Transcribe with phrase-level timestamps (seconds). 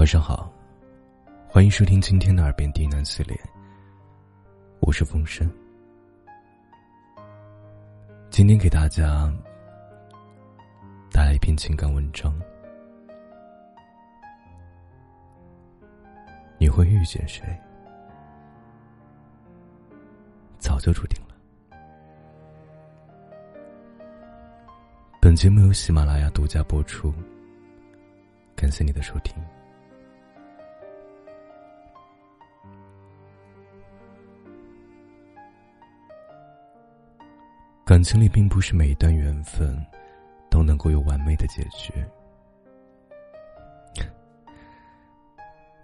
[0.00, 0.50] 晚上好，
[1.46, 3.38] 欢迎收听今天的耳边低喃系列。
[4.80, 5.46] 我是风声，
[8.30, 9.30] 今天给大家
[11.12, 12.34] 带来一篇情感文章。
[16.56, 17.44] 你会遇见谁，
[20.58, 21.34] 早就注定了。
[25.20, 27.12] 本节目由喜马拉雅独家播出，
[28.56, 29.34] 感谢你的收听。
[37.90, 39.76] 感情里并不是每一段缘分
[40.48, 41.92] 都能够有完美的结局，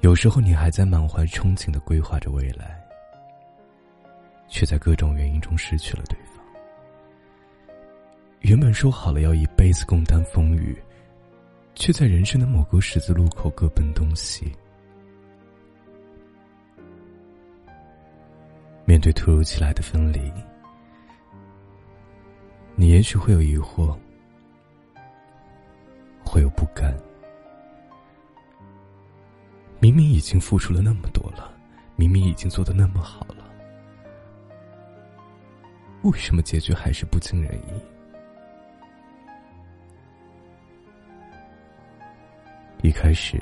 [0.00, 2.76] 有时候你还在满怀憧憬的规划着未来，
[4.48, 6.44] 却在各种原因中失去了对方。
[8.40, 10.76] 原本说好了要一辈子共担风雨，
[11.76, 14.52] 却在人生的某个十字路口各奔东西。
[18.84, 20.18] 面对突如其来的分离。
[22.82, 23.96] 你也许会有疑惑，
[26.24, 26.92] 会有不甘。
[29.78, 31.56] 明明已经付出了那么多了，
[31.94, 33.48] 明明已经做的那么好了，
[36.02, 37.80] 为什么结局还是不尽人意？
[42.88, 43.40] 一开始，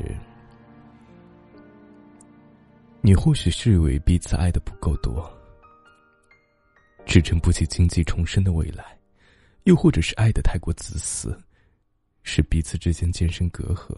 [3.01, 5.33] 你或许是以为彼此爱的不够多，
[7.07, 9.00] 支撑不起经济重生的未来。
[9.65, 11.39] 又或者是爱的太过自私，
[12.23, 13.95] 使彼此之间渐生隔阂。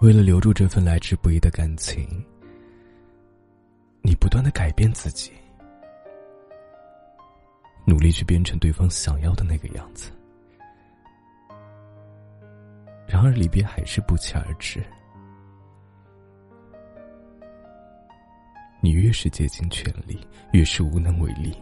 [0.00, 2.08] 为了留住这份来之不易的感情，
[4.02, 5.30] 你不断的改变自己，
[7.84, 10.10] 努力去变成对方想要的那个样子。
[13.06, 14.82] 然而离别还是不期而至。
[18.84, 20.18] 你越是竭尽全力，
[20.50, 21.56] 越是无能为力。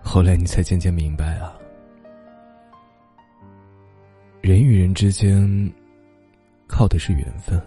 [0.00, 1.58] 后来你才渐渐明白啊，
[4.40, 5.72] 人与人之间
[6.68, 7.60] 靠的是缘分，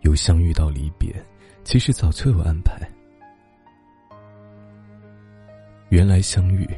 [0.00, 1.14] 由相遇到离别，
[1.62, 2.76] 其实早就有安排。
[5.90, 6.68] 缘来相遇，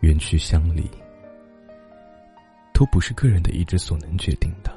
[0.00, 0.88] 缘去相离。
[2.80, 4.74] 都不是个人的意志所能决定的。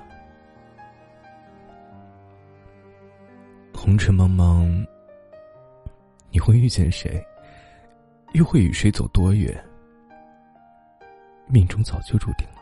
[3.74, 4.86] 红尘茫茫，
[6.30, 7.26] 你会遇见谁，
[8.34, 9.58] 又会与谁走多远？
[11.48, 12.62] 命中早就注定了。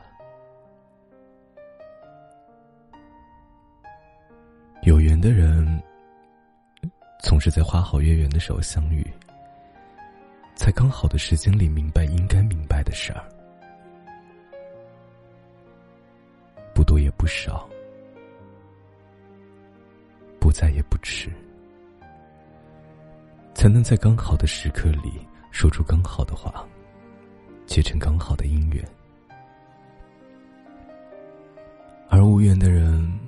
[4.84, 5.82] 有缘的人，
[7.24, 9.04] 总是在花好月圆的时候相遇，
[10.54, 13.28] 在刚好的时间里明白应该明白的事儿。
[17.22, 17.70] 不少，
[20.40, 21.30] 不再也不迟，
[23.54, 25.22] 才能在刚好的时刻里
[25.52, 26.68] 说出刚好的话，
[27.68, 28.84] 结成刚好的姻缘。
[32.10, 33.20] 而无缘的人，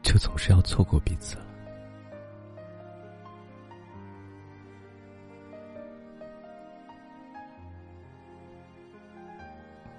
[0.00, 1.42] 就总是要错过彼此了。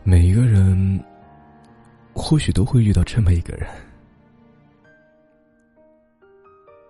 [0.08, 0.78] 每一个人，
[2.28, 3.70] 或许都会遇到这么一个人，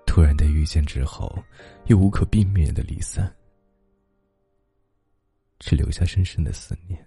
[0.07, 1.29] 突然的遇见之后，
[1.88, 3.29] 又无可避免的离散，
[5.59, 7.06] 只留下深深的思念。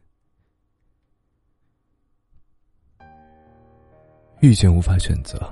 [4.42, 5.50] 遇见无法选择，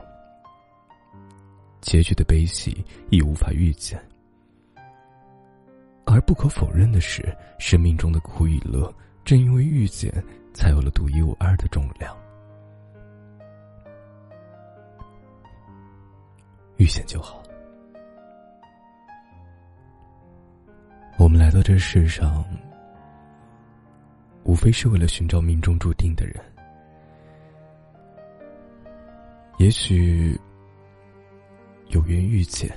[1.80, 3.98] 结局的悲喜亦无法预见，
[6.04, 8.94] 而不可否认的是，生命中的苦与乐，
[9.24, 10.12] 正因为遇见。
[10.56, 11.86] 才有了独一无二的重。
[16.86, 17.42] 遇见就好。
[21.18, 22.44] 我们来到这世上，
[24.44, 26.36] 无非是为了寻找命中注定的人。
[29.58, 30.40] 也许
[31.88, 32.70] 有缘遇见，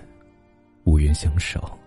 [0.85, 1.77] 无缘相守，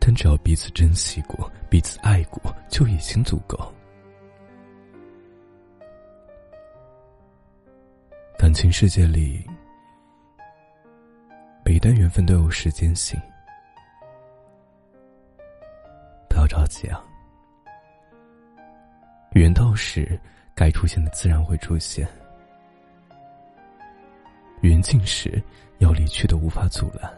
[0.00, 2.40] 但只要彼此珍惜过，彼此爱过，
[2.70, 3.58] 就已经足够。
[8.38, 9.46] 感情世界里，
[11.82, 13.20] 段缘分都有时间性，
[16.28, 17.02] 不要着急啊。
[19.32, 20.16] 缘到时，
[20.54, 22.06] 该出现的自然会出现；
[24.60, 25.42] 缘尽时，
[25.78, 27.12] 要离去的无法阻拦。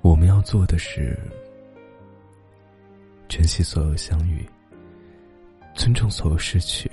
[0.00, 1.14] 我们要做的是
[3.28, 4.48] 珍惜所有相遇，
[5.74, 6.89] 尊重所有失去，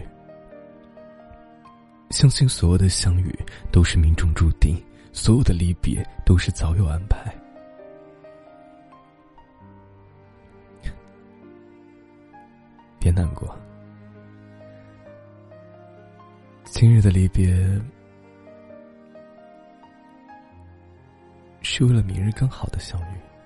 [2.17, 3.31] 相信所有的相遇
[3.71, 4.75] 都是命中注定，
[5.13, 7.31] 所有的离别都是早有安排。
[12.97, 13.55] 别难过，
[16.63, 17.53] 今日的离别
[21.61, 23.36] 是为了明日更好的相遇。